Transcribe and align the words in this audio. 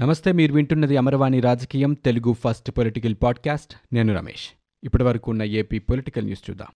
నమస్తే 0.00 0.32
మీరు 0.32 0.52
వింటున్నది 0.52 0.96
అమరవాణి 0.96 1.40
రాజకీయం 1.40 1.92
తెలుగు 1.92 2.36
ఫస్ట్ 2.44 2.70
పొలిటికల్ 2.70 3.14
పాడ్కాస్ట్. 3.22 3.94
నేను 3.94 4.14
రమేష్. 4.14 4.48
ఇప్పటి 4.84 5.04
వరకు 5.04 5.30
ఉన్న 5.30 5.42
ఏపీ 5.42 5.78
పొలిటికల్ 5.78 6.24
న్యూస్ 6.24 6.50
చూద్దాం. 6.50 6.68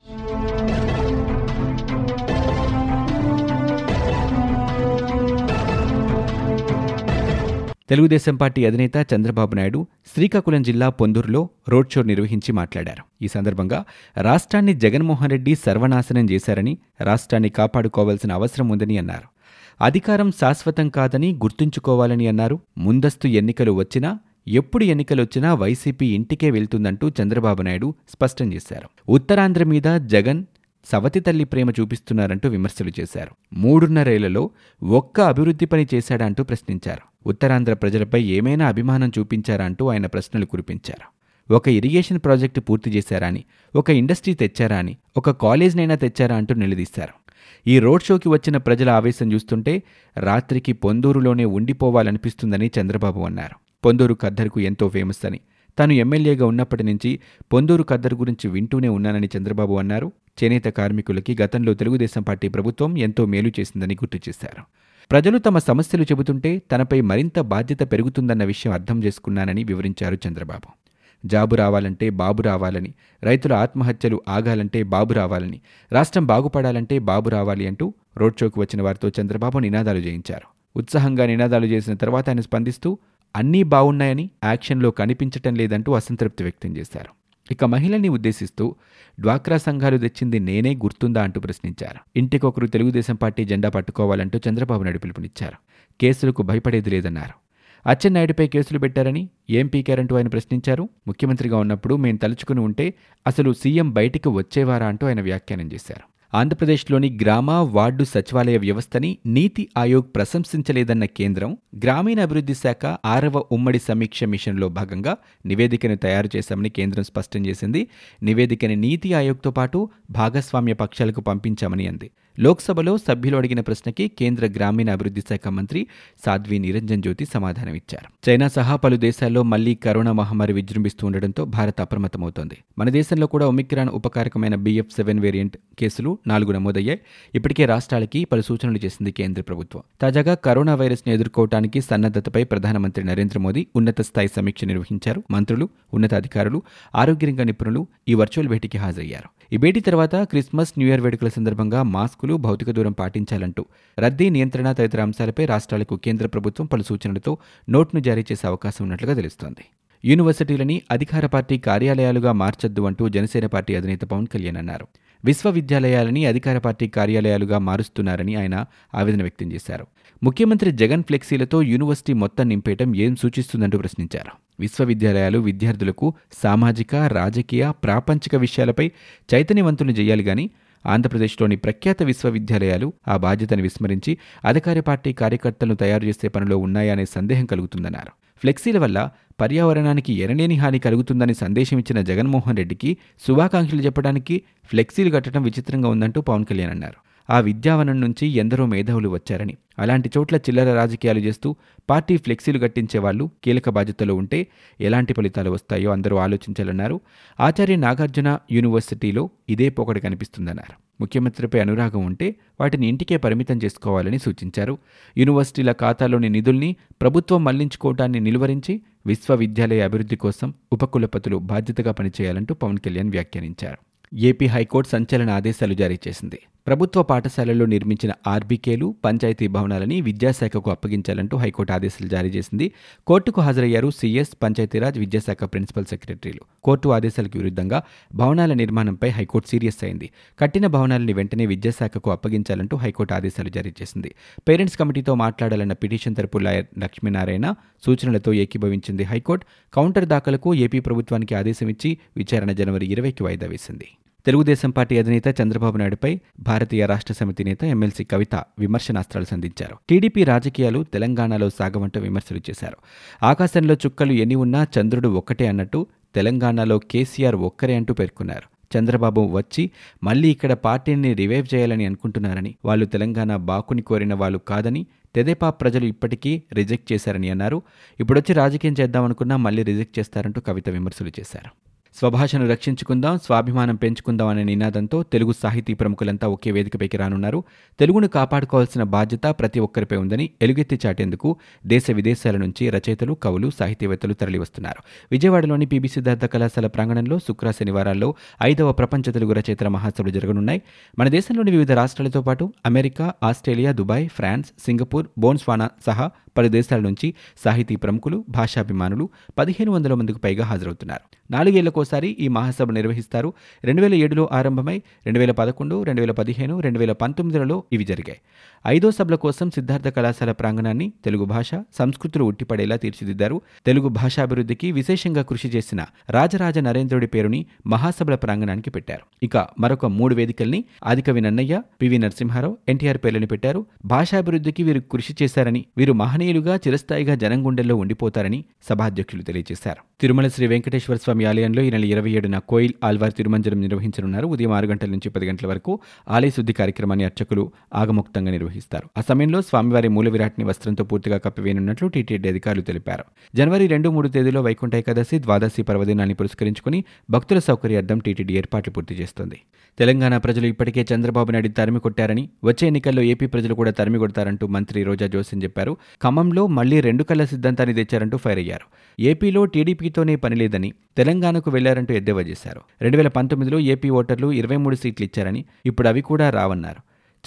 తెలుగుదేశం 7.88 8.36
పార్టీ 8.36 8.64
అధినేత 8.64 9.06
చంద్రబాబు 9.14 9.54
నాయుడు 9.54 9.86
శ్రీకాకుళం 10.14 10.62
జిల్లా 10.62 10.88
పొందూరులో 10.88 11.48
రోడ్ 11.68 11.90
షో 11.90 12.02
నిర్వహించి 12.02 12.52
మాట్లాడారు. 12.52 13.24
ఈ 13.24 13.28
సందర్భంగా 13.28 13.84
రాష్ట్రాన్ని 14.16 14.74
జగన్మోహన్ 14.74 15.30
రెడ్డి 15.30 15.54
సర్వనాశనం 15.54 16.30
చేశారని 16.30 16.78
రాష్ట్రాన్ని 17.00 17.48
కాపాడుకోవాల్సిన 17.48 18.32
అవసరం 18.32 18.68
ఉందని 18.68 18.98
అన్నారు. 18.98 19.37
అధికారం 19.80 20.32
శాశ్వతం 20.32 20.88
కాదని 20.88 21.34
గుర్తుంచుకోవాలని 21.34 22.26
అన్నారు. 22.26 22.60
ముందస్తు 22.78 23.28
ఎన్నికలు 23.28 23.72
వచ్చినా 23.72 24.18
ఎప్పుడు 24.48 24.84
ఎన్నికలొచ్చినా 24.84 25.54
వైసీపీ 25.54 26.14
ఇంటికే 26.14 26.50
వెళ్తుందంటూ 26.50 27.10
చంద్రబాబు 27.22 27.62
నాయుడు 27.62 27.94
స్పష్టం 28.08 28.52
చేశారు. 28.52 28.88
ఉత్తరాంధ్ర 29.08 29.64
మీద 29.64 30.00
జగన్ 30.00 30.44
సవతి 30.84 31.20
తల్లి 31.20 31.44
ప్రేమ 31.44 31.70
చూపిస్తున్నారంటూ 31.70 32.48
విమర్శలు 32.48 32.92
చేశారు. 33.00 33.30
మూడున్నరేళ్ళలో 33.52 34.50
ఒక్క 34.82 35.20
అభివృద్ధి 35.20 35.66
పని 35.66 35.86
చేశాడా 35.94 36.26
అంటూ 36.26 36.44
ప్రశ్నించారు. 36.44 37.28
ఉత్తరాంధ్ర 37.28 37.74
ప్రజలపై 37.74 38.22
ఏమైనా 38.22 38.68
అభిమానం 38.68 39.12
చూపించారా 39.18 39.64
అంటూ 39.64 39.88
ఆయన 39.88 40.06
ప్రశ్నలు 40.06 40.46
కురిపించారు. 40.46 41.18
ఒక 41.54 41.68
ఇరిగేషన్ 41.68 42.18
ప్రాజెక్టు 42.18 42.60
పూర్తి 42.60 42.90
చేశారా 42.90 43.28
అని 43.28 43.44
ఒక 43.76 43.90
ఇండస్ట్రీ 43.90 44.34
తెచ్చారా 44.34 44.76
అని 44.76 44.96
ఒక 45.16 45.30
కాలేజ్నైనా 45.30 45.94
తెచ్చారా 45.94 46.36
అంటూ 46.36 46.54
నిలదీశారు. 46.54 47.17
ఈ 47.66 47.78
రోడ్ 47.78 48.02
షోకి 48.02 48.28
వచ్చిన 48.28 48.56
ప్రజల 48.56 48.90
ఆవేశం 48.90 49.32
చూస్తుంటే 49.32 49.82
రాత్రికి 50.16 50.72
పొందూరులోనే 50.72 51.44
ఉండిపోవాలనిపిస్తుందని 51.44 52.70
చంద్రబాబు 52.80 53.20
అన్నారు. 53.20 53.56
పొందూరు 53.84 54.16
ఖద్దరుకు 54.22 54.60
ఎంతో 54.60 54.88
ఫేమస్ 54.88 55.26
అని. 55.26 55.40
తాను 55.78 55.92
ఎమ్మెల్యేగా 55.92 56.46
ఉన్నప్పటి 56.46 56.82
నుంచి 56.82 57.20
పొందూరు 57.52 57.82
ఖద్దరు 57.82 58.16
గురించి 58.16 58.50
వింటూనే 58.50 58.88
ఉన్నానని 58.88 59.28
చంద్రబాబు 59.36 59.74
అన్నారు. 59.74 60.12
చేనేత 60.44 60.64
కార్మికులకి 60.64 61.36
గతంలో 61.42 61.74
తెలుగుదేశం 61.74 62.22
పార్టీ 62.22 62.48
ప్రభుత్వం 62.48 62.98
ఎంతో 62.98 63.26
మేలు 63.26 63.52
చేసిందని 63.60 63.94
గుర్తు 63.94 64.28
చేశారు. 64.28 64.62
ప్రజలు 65.10 65.38
తమ 65.38 65.58
సమస్యలు 65.58 66.02
చెబుతుంటే 66.02 66.62
తనపై 66.72 67.00
మరింత 67.00 67.40
బాధ్యత 67.40 67.78
పెరుగుతుందన్న 67.92 68.44
విషయం 68.44 68.72
అర్థం 68.72 69.04
చేసుకున్నానని 69.04 69.64
వివరించారు 69.64 70.18
చంద్రబాబు. 70.28 70.87
జాబు 71.26 71.54
రావాలంటే 71.56 72.10
బాబు 72.10 72.42
రావాలని 72.42 72.94
రైతుల 73.22 73.52
ఆత్మహత్యలు 73.52 74.22
ఆగాలంటే 74.28 74.82
బాబు 74.82 75.12
రావాలని 75.12 75.60
రాష్ట్రం 75.92 76.26
బాగుపడాలంటే 76.26 76.98
బాబు 76.98 77.28
రావాలి 77.28 77.66
అంటూ 77.66 77.94
రోడ్ 78.16 78.34
షోకు 78.40 78.60
వచ్చిన 78.60 78.82
వారితో 78.82 79.10
చంద్రబాబు 79.20 79.58
నినాదాలు 79.58 79.98
చేయించారు. 79.98 80.78
ఉత్సాహంగా 80.78 81.26
నినాదాలు 81.26 81.66
చేసిన 81.66 81.94
తర్వాత 81.94 82.28
ఆయన 82.28 82.40
స్పందిస్తూ 82.40 82.98
అన్నీ 83.36 83.62
బాగున్నాయని 83.62 84.30
యాక్షన్లో 84.44 84.90
కనిపించటం 84.90 85.54
లేదంటూ 85.54 85.92
అసంతృప్తి 85.92 86.44
వ్యక్తం 86.44 86.76
చేశారు. 86.76 87.18
ఇక 87.52 87.64
మహిళని 87.64 88.08
ఉద్దేశిస్తూ 88.08 88.76
డ్వాక్రా 89.20 89.56
సంఘాలు 89.56 89.98
తెచ్చింది 89.98 90.38
నేనే 90.38 90.74
గుర్తుందా? 90.74 91.22
అంటూ 91.22 91.40
ప్రశ్నించారు. 91.40 92.18
ఇంటికొకరు 92.18 92.66
తెలుగుదేశం 92.66 93.14
పార్టీ 93.14 93.44
జెండా 93.44 93.68
పట్టుకోవాలంటూ 93.68 94.40
చంద్రబాబు 94.48 94.82
నాయుడు 94.82 94.98
పిలుపునిచ్చారు 94.98 95.56
కేసులకు 96.00 96.42
భయపడేది 96.42 96.90
లేదన్నారు. 96.90 97.47
అచ్చెన్నాయుడిపై 97.86 98.48
కేసులు 98.48 98.78
పెట్టారని 98.78 99.28
ఏం 99.50 99.66
పీకారంటూ 99.66 100.16
ఆయన 100.16 100.28
ప్రశ్నించారు. 100.28 100.88
ముఖ్యమంత్రిగా 101.06 101.58
ఉన్నప్పుడు 101.58 101.94
మేము 101.96 102.18
తలుచుకుని 102.18 102.60
ఉంటే 102.60 102.94
అసలు 103.26 103.52
సీఎం 103.52 103.90
బయటికి 103.90 104.28
వచ్చేవారా 104.28 104.86
అంటూ 104.86 105.06
ఆయన 105.06 105.20
వ్యాఖ్యానం 105.20 105.72
చేశారు. 105.72 106.18
ఆంధ్రప్రదేశ్లోని 106.34 107.18
గ్రామ 107.22 107.50
వార్డు 107.50 108.04
సచివాలయ 108.04 108.56
వ్యవస్థని 108.56 109.18
నీతి 109.26 109.68
ఆయోగ్ 109.76 110.14
ప్రశంసించలేదన్న 110.14 111.04
కేంద్రం 111.04 111.56
గ్రామీణాభివృద్ధి 111.78 112.54
శాఖ 112.54 112.86
ఆరవ 112.86 113.44
ఉమ్మడి 113.52 113.78
సమీక్ష 113.78 114.24
మిషన్లో 114.24 114.68
భాగంగా 114.68 115.16
నివేదికను 115.46 115.96
తయారు 115.96 116.28
చేశామని 116.36 116.68
కేంద్రం 116.68 117.04
స్పష్టం 117.04 117.46
చేసింది. 117.46 117.88
నివేదికని 118.22 118.76
నీతి 118.76 119.12
ఆయోగ్తో 119.12 119.50
పాటు 119.50 119.88
భాగస్వామ్య 120.10 120.72
పక్షాలకు 120.72 121.20
పంపించామని 121.20 121.86
అంది. 121.86 122.10
లోక్సభలో 122.40 122.98
సభ్యులు 122.98 123.36
అడిగిన 123.36 123.60
ప్రశ్నకి 123.60 124.08
కేంద్ర 124.08 124.46
గ్రామీణాభివృద్ధి 124.46 125.20
శాఖ 125.20 125.48
మంత్రి 125.48 125.86
సాధ్వి 126.26 126.58
నిరంజన్ 126.58 127.02
జ్యోతి 127.02 127.24
సమాధానమిచ్చారు. 127.24 128.30
చైనా 128.30 128.48
సహా 128.48 128.76
పలు 128.76 128.96
దేశాల్లో 128.96 129.42
మళ్ళీ 129.42 129.74
కరోనా 129.74 130.12
మహమ్మారి 130.12 130.52
విజృంభిస్తూ 130.52 131.06
ఉండడంతో 131.06 131.44
భారత్ 131.44 131.80
అప్రమత్తమవుతోంది. 131.80 132.58
మన 132.78 132.90
దేశంలో 132.90 133.26
కూడా 133.26 133.46
ఒమిక్రాన్ 133.46 133.88
ఉపకారకమైన 133.88 134.54
బిఎఫ్ 134.54 134.90
సెవెన్ 134.90 135.20
వేరియంట్ 135.20 135.56
కేసులు 135.78 136.18
నాలుగు 136.26 136.52
నమోదయ్యాయి. 136.52 137.00
ఇప్పటికే 137.34 137.66
రాష్ట్రాలకి 137.66 138.24
పలు 138.24 138.42
సూచనలు 138.42 138.78
చేసింది 138.84 139.12
కేంద్ర 139.12 139.42
ప్రభుత్వం. 139.42 139.82
తాజాగా 140.00 140.34
కరోనా 140.34 140.74
వైరస్ను 140.74 141.12
ఎదుర్కోవటానికి 141.12 141.80
సన్నద్ధతపై 141.80 142.44
ప్రధానమంత్రి 142.44 143.04
నరేంద్ర 143.04 143.38
మోదీ 143.38 143.66
ఉన్నత 143.76 144.00
స్థాయి 144.00 144.28
సమీక్ష 144.28 144.64
నిర్వహించారు. 144.64 145.22
మంత్రులు 145.30 145.68
ఉన్నతాధికారులు 145.94 146.62
ఆరోగ్య 146.94 147.26
రంగ 147.26 147.42
నిపుణులు 147.42 147.86
ఈ 148.08 148.14
వర్చువల్ 148.14 148.48
భేటీకి 148.48 148.78
హాజరయ్యారు. 148.78 149.37
ఈ 149.52 149.56
భేటీ 149.56 149.80
తర్వాత 149.80 150.14
క్రిస్మస్ 150.22 150.72
న్యూ 150.78 150.88
ఇయర్ 150.88 151.00
వేడుకల 151.00 151.28
సందర్భంగా 151.28 151.82
మాస్కులు 151.82 152.34
భౌతిక 152.36 152.70
దూరం 152.70 152.92
పాటించాలంటూ 152.92 153.62
రద్దీ 153.98 154.30
నియంత్రణ 154.30 154.72
తదితర 154.72 155.00
అంశాలపై 155.00 155.44
రాష్ట్రాలకు 155.44 155.96
కేంద్ర 155.96 156.26
ప్రభుత్వం 156.26 156.66
పలు 156.66 156.82
సూచనలతో 156.82 157.38
నోట్ను 157.68 158.00
జారీ 158.00 158.24
చేసే 158.32 158.46
అవకాశం 158.46 158.84
ఉన్నట్లుగా 158.84 159.14
తెలుస్తోంది. 159.14 159.64
యూనివర్సిటీలని 160.04 160.82
అధికార 160.90 161.26
పార్టీ 161.26 161.58
కార్యాలయాలుగా 161.58 162.32
మార్చొద్దు 162.32 162.82
అంటూ 162.82 163.08
జనసేన 163.08 163.46
పార్టీ 163.46 163.74
అధినేత 163.74 164.00
పవన్ 164.00 164.26
కళ్యాణ్ 164.26 164.56
అన్నారు. 164.56 164.86
విశ్వవిద్యాలయాలని 165.24 166.26
అధికార 166.26 166.58
పార్టీ 166.58 166.88
కార్యాలయాలుగా 166.88 167.58
మారుస్తున్నారని 167.58 168.34
ఆయన 168.34 168.64
ఆవేదన 168.94 169.22
వ్యక్తం 169.22 169.52
చేశారు. 169.52 169.86
ముఖ్యమంత్రి 170.22 170.72
జగన్ 170.72 171.02
ఫ్లెక్సీలతో 171.02 171.62
యూనివర్సిటీ 171.62 172.12
మొత్తం 172.12 172.48
నింపేయటం 172.48 172.96
ఏం 172.96 173.16
సూచిస్తుందంటూ 173.16 173.78
ప్రశ్నించారు. 173.78 174.30
విశ్వవిద్యాలయాలు 174.60 175.38
విద్యార్థులకు 175.38 176.14
సామాజిక 176.42 176.94
రాజకీయ 176.94 177.72
ప్రాపంచిక 177.84 178.36
విషయాలపై 178.36 178.92
చైతన్యవంతులు 179.34 179.90
చేయాలి 179.90 180.22
గాని 180.22 180.50
ఆంధ్రప్రదేశ్లోని 180.86 181.56
ప్రఖ్యాత 181.56 182.02
విశ్వవిద్యాలయాలు 182.02 182.92
ఆ 183.08 183.16
బాధ్యతను 183.16 183.62
విస్మరించి 183.62 184.18
అధికార 184.44 184.80
పార్టీ 184.80 185.12
కార్యకర్తలను 185.12 185.74
తయారు 185.74 186.04
చేసే 186.04 186.28
పనిలో 186.28 186.58
ఉన్నాయనే 186.58 187.04
సందేహం 187.04 187.46
కలుగుతుందన్నారు. 187.46 188.27
ఫ్లెక్సీల 188.42 188.78
వల్ల 188.78 189.10
పర్యావరణానికి 189.40 190.12
ఎనలేని 190.12 190.54
హాని 190.54 190.78
కలుగుతుందని 190.78 191.34
సందేశం 191.34 191.78
ఇచ్చిన 191.78 192.00
జగన్మోహన్ 192.00 192.56
రెడ్డికి 192.56 192.96
శుభాకాంక్షలు 193.26 193.80
చెప్పడానికి 193.80 194.42
ఫ్లెక్సీలు 194.70 195.10
కట్టడం 195.10 195.42
విచిత్రంగా 195.42 195.88
ఉందంటూ 195.88 196.20
పవన్ 196.20 196.44
కళ్యాణ్ 196.44 196.70
అన్నారు. 196.70 197.07
ఆ 197.30 197.40
విద్యావనం 197.40 198.00
నుంచి 198.00 198.26
ఎందరో 198.26 198.66
మేధావులు 198.66 199.08
వచ్చారని. 199.08 199.56
అలాంటి 199.78 200.10
చోట్ల 200.16 200.36
చిల్లర 200.36 200.74
రాజకీయాలు 200.74 201.18
చేస్తూ 201.18 201.56
పార్టీ 201.90 202.16
ఫ్లెక్సీలు 202.16 202.58
కట్టించే 202.58 203.00
వాళ్ళు 203.00 203.30
కీలక 203.44 203.68
బాధ్యతలో 203.68 204.14
ఉంటే 204.14 204.46
ఎలాంటి 204.80 205.12
ఫలితాలు 205.12 205.50
వస్తాయో 205.50 205.90
అందరూ 205.90 206.16
ఆలోచించాలన్నారు. 206.16 207.00
ఆచార్య 207.40 207.76
నాగార్జున 207.76 208.38
యూనివర్సిటీలో 208.52 209.30
ఇదే 209.48 209.68
పోకడ 209.68 209.98
కనిపిస్తుందన్నారు. 209.98 210.88
ముఖ్యమంత్రిపై 211.00 211.60
అనురాగం 211.60 212.06
ఉంటే 212.06 212.34
వాటిని 212.60 212.88
ఇంటికే 212.88 213.16
పరిమితం 213.16 213.60
చేసుకోవాలని 213.64 214.18
సూచించారు. 214.18 214.78
యూనివర్సిటీల 215.18 215.72
ఖాతాలోని 215.72 216.28
నిధుల్ని 216.28 216.76
ప్రభుత్వం 217.00 217.44
మళ్ళించుకోవటాన్ని 217.44 218.20
నిలువరించి 218.20 218.82
విశ్వవిద్యాలయ 219.06 219.80
అభివృద్ధి 219.80 220.16
కోసం 220.16 220.54
ఉపకులపతులు 220.72 221.36
బాధ్యతగా 221.36 221.92
పనిచేయాలంటూ 221.92 222.54
పవన్ 222.54 222.78
కళ్యాణ్ 222.78 223.10
వ్యాఖ్యానించారు. 223.10 223.78
ఏపీ 224.14 224.46
హైకోర్టు 224.46 224.90
సంచలన 224.90 225.30
ఆదేశాలు 225.30 225.74
జారీ 225.74 225.98
చేసింది. 226.08 226.38
ప్రభుత్వ 226.68 227.02
పాఠశాలల్లో 227.02 227.66
నిర్మించిన 227.66 228.12
ఆర్బీకేలు 228.26 228.94
పంచాయతీ 229.04 229.46
భవనాలని 229.46 230.00
విద్యాశాఖకు 230.00 230.70
అప్పగించాలంటూ 230.70 231.36
హైకోర్టు 231.36 231.72
ఆదేశాలు 231.72 232.08
జారీ 232.08 232.28
చేసింది. 232.28 232.72
కోర్టుకు 233.06 233.40
హాజరయ్యారు 233.40 233.90
సీఎస్ 233.90 234.28
పంచాయతీరాజ్ 234.42 234.98
విద్యాశాఖ 234.98 235.44
ప్రిన్సిపల్ 235.44 235.84
సెక్రటరీలు. 235.84 236.40
కోర్టు 236.64 236.88
ఆదేశాలకు 236.88 237.38
విరుద్ధంగా 237.38 237.82
భవనాల 238.14 238.54
నిర్మాణంపై 238.54 239.08
హైకోర్టు 239.08 239.48
సీరియస్ 239.48 239.84
అయింది. 239.84 240.10
కట్టిన 240.38 240.66
భవనాలని 240.66 241.12
వెంటనే 241.12 241.46
విద్యాశాఖకు 241.46 242.10
అప్పగించాలంటూ 242.10 242.76
హైకోర్టు 242.76 243.14
ఆదేశాలు 243.14 243.48
జారీ 243.48 243.72
చేసింది. 243.82 244.14
పేరెంట్స్ 244.48 244.78
కమిటీతో 244.78 245.14
మాట్లాడాలన్న 245.14 245.72
పిటిషన్ 245.72 246.16
తరపు 246.16 246.38
లాయర్ 246.38 246.66
లక్ష్మీనారాయణ 246.78 247.54
సూచనలతో 247.86 248.32
ఏకీభవించింది 248.32 249.04
హైకోర్టు. 249.04 249.46
కౌంటర్ 249.72 250.06
దాఖలకు 250.06 250.54
ఏపీ 250.54 250.80
ప్రభుత్వానికి 250.80 251.34
ఆదేశం 251.34 251.68
ఇచ్చి 251.68 251.98
విచారణ 252.16 252.52
జనవరి 252.52 252.86
ఇరవైకి 252.86 253.22
వాయిదా 253.22 253.46
వేసింది. 253.46 253.88
తెలుగుదేశం 254.28 254.70
పార్టీ 254.70 254.98
అధినేత 254.98 255.40
చంద్రబాబు 255.42 255.76
నాయుడుపై 255.76 256.20
భారతీయ 256.40 256.86
రాష్ట్ర 256.86 257.14
సమితి 257.14 257.44
నేత 257.44 257.64
ఎమ్మెల్సీ 257.64 258.04
కవిత 258.04 258.34
విమర్శనాస్త్రాలు 258.34 259.26
సంధించారు. 259.26 259.76
టీడీపీ 259.88 260.24
రాజకీయాలు 260.24 260.82
తెలంగాణలో 260.82 261.50
సాగమంటూ 261.50 262.00
విమర్శలు 262.00 262.40
చేశారు. 262.50 262.76
ఆకాశంలో 263.22 263.74
చుక్కలు 263.74 264.12
ఎన్ని 264.12 264.34
ఉన్నా 264.34 264.66
చంద్రుడు 264.80 265.08
ఒక్కటే 265.08 265.46
అన్నట్టు 265.46 265.86
తెలంగాణలో 266.14 266.78
కేసీఆర్ 266.78 267.36
ఒక్కరే 267.36 267.74
అంటూ 267.74 267.94
పేర్కొన్నారు. 267.94 268.78
చంద్రబాబు 268.78 269.20
వచ్చి 269.20 269.70
మళ్ళీ 270.04 270.30
ఇక్కడ 270.30 270.52
పార్టీని 270.52 271.14
రివైవ్ 271.14 271.54
చేయాలని 271.54 271.86
అనుకుంటున్నారని 271.86 272.54
వాళ్ళు 272.64 272.86
తెలంగాణ 272.86 273.36
బాకుని 273.36 273.82
కోరిన 273.82 274.14
వాళ్ళు 274.14 274.38
కాదని 274.38 274.86
తెదేపా 275.14 275.50
ప్రజలు 275.50 275.84
ఇప్పటికీ 275.84 276.42
రిజెక్ట్ 276.52 276.92
చేశారని 276.92 277.30
అన్నారు. 277.30 277.62
ఇప్పుడొచ్చి 278.00 278.34
రాజకీయం 278.34 278.74
చేద్దామనుకున్నా 278.80 279.36
మళ్ళీ 279.36 279.62
రిజెక్ట్ 279.62 279.98
చేస్తారంటూ 279.98 280.40
కవిత 280.40 280.68
విమర్శలు 280.68 281.08
చేశారు. 281.08 281.67
స్వభాషను 281.94 282.48
రక్షించుకుందాం 282.48 283.18
స్వాభిమానం 283.18 283.74
పెంచుకుందాం 283.74 284.28
అనే 284.28 284.44
నినాదంతో 284.44 285.02
తెలుగు 285.02 285.32
సాహితీ 285.32 285.74
ప్రముఖులంతా 285.74 286.28
ఒకే 286.28 286.50
వేదికపైకి 286.50 286.96
రానున్నారు. 286.96 287.44
తెలుగును 287.80 288.08
కాపాడుకోవాల్సిన 288.08 288.82
బాధ్యత 288.82 289.22
ప్రతి 289.26 289.60
ఒక్కరిపై 289.60 289.96
ఉందని 289.96 290.30
ఎలుగెత్తి 290.42 290.80
చాటేందుకు 290.86 291.36
దేశ 291.66 291.90
విదేశాల 291.90 292.36
నుంచి 292.36 292.70
రచయితలు 292.70 293.12
కవులు 293.12 293.50
సాహితీవేత్తలు 293.50 294.14
తరలివస్తున్నారు. 294.14 294.82
విజయవాడలోని 295.12 295.66
పీబీ 295.66 295.88
సిద్ధార్థ 295.88 296.24
కళాశాల 296.24 296.66
ప్రాంగణంలో 296.66 297.18
శుక్ర 297.18 297.50
శనివారాల్లో 297.50 298.14
ఐదవ 298.42 298.72
ప్రపంచ 298.72 299.02
తెలుగు 299.02 299.32
రచయితల 299.32 299.68
మహాసభలు 299.68 300.10
జరగనున్నాయి. 300.10 300.62
మన 300.98 301.08
దేశంలోని 301.08 301.50
వివిధ 301.50 301.72
రాష్ట్రాలతో 301.72 302.22
పాటు 302.22 302.52
America 302.66 303.12
Australia 303.22 303.72
Dubai 303.72 304.08
France 304.08 304.48
Singapore 304.66 305.06
Botswana 305.18 305.70
సహా 305.86 306.10
పలు 306.36 306.48
దేశాల 306.48 306.80
నుంచి 306.80 307.14
సాహితీ 307.44 307.76
ప్రముఖులు 307.76 308.24
భాషాభిమానులు 308.28 309.08
పదిహేను 309.38 309.72
వందల 309.72 309.94
మందికి 309.94 310.18
పైగా 310.18 310.44
హాజరవుతున్నారు. 310.44 311.32
నాలుగేళ్ళకోసారి 311.32 312.16
ఈ 312.20 312.28
మహాసభ 312.28 312.70
నిర్వహిస్తారు. 312.70 313.32
రెండు 313.64 313.82
వేల 313.82 313.94
ఏడులో 313.94 314.28
ఆరంభమై 314.32 314.82
రెండు 315.04 315.18
వేల 315.18 315.30
పదకొండు 315.30 315.82
రెండు 315.82 316.00
వేల 316.00 316.10
పదిహేను 316.10 316.60
రెండు 316.60 316.78
వేల 316.78 316.92
పంతొమ్మిదిలలో 316.92 317.64
ఇవి 317.72 317.84
జరిగాయి. 317.84 318.18
ఐదో 318.66 318.90
సభల 318.90 319.14
కోసం 319.14 319.50
సిద్ధార్థ 319.50 319.88
కళాశాల 319.88 320.32
ప్రాంగణాన్ని 320.32 320.92
తెలుగు 321.04 321.24
భాష 321.24 321.54
సంస్కృతులు 321.54 322.24
ఉట్టిపడేలా 322.24 322.76
తీర్చిదిద్దారు. 322.76 323.42
తెలుగు 323.66 323.88
భాషాభివృద్ధికి 323.88 324.72
విశేషంగా 324.72 325.22
కృషి 325.22 325.48
చేసిన 325.48 325.86
రాజరాజ 326.10 326.58
నరేంద్రుడి 326.58 327.06
పేరుని 327.06 327.46
మహాసభల 327.66 328.14
ప్రాంగణానికి 328.14 328.70
పెట్టారు. 328.70 329.24
ఇక 329.24 329.36
మరొక 329.36 329.86
మూడు 329.86 330.14
వేదికల్ని 330.14 330.64
ఆదికవి 330.86 331.20
నన్నయ్య 331.20 331.62
పివి 331.82 331.98
నరసింహారావు 331.98 332.58
ఎన్టీఆర్ 332.68 332.98
పేర్లని 332.98 333.26
పెట్టారు. 333.26 333.66
భాషాభివృద్ధికి 333.84 334.62
వీరు 334.62 334.80
కృషి 334.80 335.16
చేశారని 335.22 335.64
వీరు 335.76 335.92
ఆత్మీయులుగా 336.28 336.54
చిరస్థాయిగా 336.56 337.14
జనం 337.14 337.46
గుండెల్లో 337.46 337.74
ఉండిపోతారని 337.76 338.38
సభాధ్యక్షులు 338.62 339.22
తెలియజేశారు. 339.22 339.80
తిరుమల 340.00 340.28
శ్రీ 340.28 340.46
వెంకటేశ్వర 340.46 340.96
స్వామి 340.96 341.24
ఆలయంలో 341.24 341.62
ఈ 341.62 341.70
నెల 341.70 341.84
ఇరవై 341.84 342.10
ఏడున 342.10 342.38
కోయిల్ 342.38 342.74
ఆల్వార్ 342.84 343.12
తిరుమంజనం 343.12 343.60
నిర్వహించనున్నారు. 343.60 344.26
ఉదయం 344.26 344.52
ఆరు 344.52 344.66
గంటల 344.66 344.90
నుంచి 344.90 345.08
పది 345.10 345.26
గంటల 345.26 345.46
వరకు 345.46 345.78
ఆలయ 346.08 346.30
శుద్ధి 346.30 346.52
కార్యక్రమాన్ని 346.52 347.04
అర్చకులు 347.04 347.44
ఆగముక్తంగా 347.74 348.30
నిర్వహిస్తారు. 348.30 348.86
ఆ 348.98 349.04
సమయంలో 349.08 349.40
స్వామివారి 349.42 349.88
మూల 349.88 350.08
విరాట్ని 350.08 350.44
వస్త్రంతో 350.44 350.84
పూర్తిగా 350.84 351.18
కప్పివేయనున్నట్లు 351.18 351.88
టీటీడీ 351.88 352.28
అధికారులు 352.28 352.62
తెలిపారు. 352.62 353.04
జనవరి 353.34 353.66
రెండు 353.66 353.88
మూడు 353.88 354.08
తేదీలో 354.08 354.42
వైకుంఠ 354.42 354.74
ఏకాదశి 354.74 355.18
ద్వాదశి 355.18 355.62
పర్వదినాన్ని 355.62 356.14
పురస్కరించుకుని 356.14 356.84
భక్తుల 357.10 357.38
సౌకర్యార్థం 357.38 357.98
టీటీడీ 357.98 358.34
ఏర్పాట్లు 358.34 358.72
పూర్తి 358.72 358.94
చేస్తోంది. 358.94 359.40
తెలంగాణ 359.78 360.16
ప్రజలు 360.16 360.46
ఇప్పటికే 360.46 360.86
చంద్రబాబు 360.94 361.32
నాయుడు 361.32 361.48
తరిమి 361.48 361.80
కొట్టారని 361.80 362.28
వచ్చే 362.44 362.64
ఎన్నికల్లో 362.66 363.02
ఏపీ 363.14 363.26
ప్రజలు 363.26 363.54
కూడా 363.54 363.70
తరిమి 363.70 363.98
కొడతారంటూ 363.98 364.44
మంత్రి 364.46 364.78
రోజా 364.82 365.06
జోసిన్ 365.06 365.42
చెప్పారు. 365.42 365.76
ఖమ్మంలో 366.08 366.46
మళ్ళీ 366.46 366.80
రెండు 366.80 367.02
కళ్ళ 367.04 367.24
సిద్ధాంతాన్ని 367.24 367.74
తెచ్చారంటూ 367.74 368.16
ఫైర్ 368.16 368.38
అయ్యారు 368.38 368.66
ఏపీలో 369.00 369.44
టీడీపీతోనే 369.44 370.16
పనిలేదని 370.16 370.72
తెలంగాణకు 370.96 371.50
వెళ్ళారంటూ 371.50 371.94
ఎద్దేవా 371.94 372.20
చేశారు. 372.20 372.60
రెండు 372.82 372.96
వేల 372.96 373.08
పంతొమ్మిదిలో 373.08 373.58
ఏపీ 373.58 373.90
ఓటర్లు 373.90 374.32
ఇరవై 374.32 374.56
మూడు 374.56 374.76
సీట్లు 374.76 375.04
ఇచ్చారని 375.04 375.44
ఇప్పుడు 375.66 375.88
అవి 375.88 376.00
కూడా 376.00 376.30
రావన్నారు. 376.30 376.80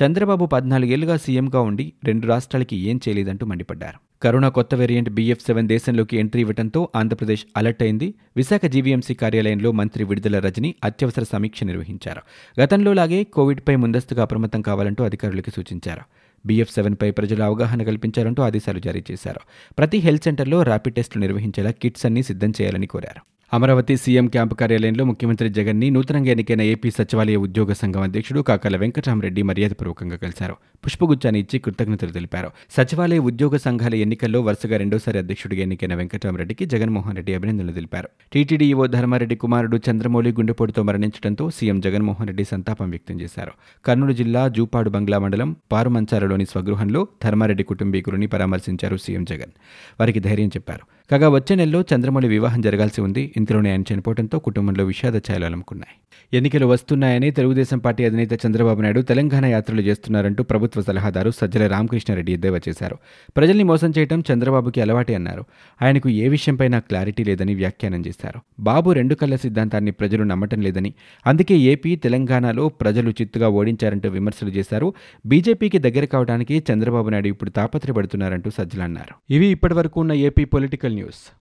చంద్రబాబు 0.04 0.46
పద్నాలుగేళ్ళుగా 0.46 1.18
సీఎంగా 1.18 1.62
ఉండి 1.62 1.94
రెండు 2.04 2.28
రాష్ట్రాలకి 2.28 2.76
ఏం 2.76 3.00
చేయలేదంటూ 3.08 3.46
మండిపడ్డారు. 3.46 4.00
కరోనా 4.24 4.50
కొత్త 4.50 4.76
వేరియంట్ 4.76 5.10
బీఎఫ్ 5.10 5.46
సెవెన్ 5.46 5.68
దేశంలోకి 5.68 6.18
ఎంట్రీ 6.18 6.42
ఇవ్వడంతో 6.42 6.90
ఆంధ్రప్రదేశ్ 6.96 7.46
అలర్ట్ 7.58 7.84
అయింది. 7.84 8.14
విశాఖ 8.38 8.66
జీవీఎంసీ 8.66 9.14
కార్యాలయంలో 9.14 9.72
మంత్రి 9.72 10.04
విడుదల 10.04 10.40
రజని 10.40 10.76
అత్యవసర 10.84 11.24
సమీక్ష 11.24 11.64
నిర్వహించారు. 11.64 12.22
గతంలో 12.62 12.94
లాగే 12.94 13.24
కోవిడ్పై 13.24 13.76
ముందస్తుగా 13.76 14.22
అప్రమత్తం 14.22 14.62
కావాలంటూ 14.62 15.04
అధికారులకు 15.04 15.50
సూచించారు. 15.50 16.02
బీఎఫ్ 16.46 16.72
సెవెన్పై 16.72 17.12
ప్రజలు 17.12 17.44
అవగాహన 17.44 17.84
కల్పించాలంటూ 17.84 18.44
ఆదేశాలు 18.44 18.80
జారీ 18.80 19.04
చేశారు. 19.12 19.40
ప్రతి 19.78 19.98
హెల్త్ 19.98 20.24
సెంటర్లో 20.24 20.64
ర్యాపిడ్ 20.64 20.96
టెస్టులు 20.96 21.22
నిర్వహించేలా 21.22 21.72
కిట్స్ 21.72 22.06
అన్ని 22.06 22.24
సిద్ధం 22.24 22.50
చేయాలని 22.62 22.88
కోరారు. 22.88 23.31
అమరావతి 23.54 23.98
సీఎం 23.98 24.28
క్యాంపు 24.28 24.56
కార్యాలయంలో 24.56 25.06
ముఖ్యమంత్రి 25.06 25.50
జగన్ని 25.50 25.90
నూతనంగా 25.90 26.30
ఎన్నికైన 26.30 26.62
ఏపీ 26.62 26.92
సచివాలయ 26.92 27.36
ఉద్యోగ 27.36 27.74
సంఘం 27.74 28.02
అధ్యక్షుడు 28.02 28.42
కాకల 28.42 28.78
వెంకటరామరెడ్డి 28.78 29.42
మర్యాదపూర్వకంగా 29.42 30.16
కలిశారు. 30.16 30.56
పుష్పగుచ్చాన్ని 30.86 31.40
ఇచ్చి 31.40 31.60
కృతజ్ఞతలు 31.60 32.12
తెలిపారు. 32.12 32.52
సచివాలయ 32.72 33.18
ఉద్యోగ 33.20 33.56
సంఘాల 33.56 33.96
ఎన్నికల్లో 33.96 34.42
వరుసగా 34.42 34.78
రెండోసారి 34.78 35.18
అధ్యక్షుడిగా 35.18 35.62
ఎన్నికైన 35.62 35.94
వెంకటరామరెడ్డికి 35.94 36.66
జగన్మోహన్ 36.66 37.16
రెడ్డి 37.16 37.34
అభినందనలు 37.34 37.72
తెలిపారు. 37.72 38.10
టీటీడీఓ 38.34 38.86
ధర్మారెడ్డి 38.86 39.36
కుమారుడు 39.36 39.80
చంద్రమౌళి 39.90 40.32
గుండెపోటుతో 40.32 40.84
మరణించడంతో 40.84 41.50
సీఎం 41.50 41.80
జగన్మోహన్ 41.80 42.28
రెడ్డి 42.28 42.44
సంతాపం 42.44 42.90
వ్యక్తం 42.90 43.22
చేశారు. 43.22 43.52
కర్నూలు 43.86 44.14
జిల్లా 44.14 44.48
జూపాడు 44.48 44.90
బంగ్లా 44.90 45.20
మండలం 45.20 45.56
పారుమంచాలలోని 45.72 46.46
స్వగృహంలో 46.46 47.08
ధర్మారెడ్డి 47.24 47.64
కుటుంబీకులని 47.64 48.28
పరామర్శించారు 48.28 48.98
సీఎం 48.98 49.24
జగన్. 49.24 49.54
వారికి 50.00 50.20
ధైర్యం 50.20 50.48
చెప్పారు. 50.48 51.01
కాగా 51.12 51.30
వచ్చే 51.30 51.56
నెలలో 51.56 51.84
చంద్రమౌళి 51.96 52.28
వివాహం 52.28 52.62
జరగాల్సి 52.62 53.02
ఉంది. 53.02 53.34
ఇంతలోనే 53.38 53.72
ఆయన 53.72 53.84
చనిపోవడంతో 53.94 54.40
కుటుంబంలో 54.40 54.84
విషాద 54.86 55.16
ఛాయలు 55.18 55.46
అలముకున్నాయి. 55.46 56.01
ఎన్నికలు 56.34 56.66
వస్తున్నాయని 56.66 57.32
తెలుగుదేశం 57.32 57.80
పార్టీ 57.80 58.06
అధినేత 58.06 58.34
చంద్రబాబు 58.34 58.82
నాయుడు 58.82 59.02
తెలంగాణ 59.02 59.46
యాత్రలు 59.46 59.82
చేస్తున్నారంటూ 59.82 60.44
ప్రభుత్వ 60.44 60.82
సలహాదారు 60.82 61.32
సజ్జల 61.32 61.68
రామకృష్ణారెడ్డి 61.68 62.34
ఎద్దేవా 62.34 62.60
చేశారు. 62.70 62.98
ప్రజల్ని 63.38 63.64
మోసం 63.64 63.94
చేయడం 63.98 64.24
చంద్రబాబుకి 64.34 64.82
అలవాటే 64.82 65.16
అన్నారు. 65.16 65.46
ఆయనకు 65.82 66.10
ఏ 66.10 66.28
విషయంపైనా 66.28 66.80
క్లారిటీ 66.80 67.24
లేదని 67.24 67.56
వ్యాఖ్యానం 67.56 68.06
చేశారు. 68.08 68.40
బాబు 68.60 68.92
రెండు 68.92 69.16
కళ్ళ 69.16 69.36
సిద్ధాంతాన్ని 69.36 69.92
ప్రజలు 69.92 70.24
నమ్మటం 70.24 70.62
లేదని 70.62 70.94
అందుకే 71.28 71.58
ఏపీ 71.58 71.96
తెలంగాణలో 71.96 72.70
ప్రజలు 72.70 73.10
చిత్తుగా 73.10 73.48
ఓడించారంటూ 73.48 74.10
విమర్శలు 74.10 74.50
చేశారు. 74.50 74.94
బీజేపీకి 75.26 75.78
దగ్గర 75.78 76.06
కావడానికి 76.06 76.64
చంద్రబాబు 76.72 77.10
నాయుడు 77.10 77.28
ఇప్పుడు 77.28 77.50
తాపత్రపడుతున్నారంటూ 77.50 78.50
సజ్జల 78.50 78.84
అన్నారు. 78.84 79.34
ఇవి 79.34 79.48
ఇప్పటివరకు 79.48 80.00
ఉన్న 80.00 80.14
ఏపీ 80.14 80.46
పొలిటికల్ 80.46 80.94
న్యూస్. 80.94 81.41